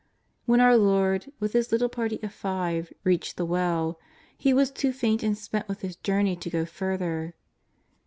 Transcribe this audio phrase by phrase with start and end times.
[0.47, 3.99] When our Lord, with His little party of five, reached the well
[4.35, 7.35] He was too faint and spent with His journey to go further.